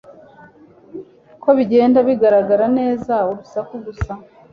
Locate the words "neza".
2.79-3.13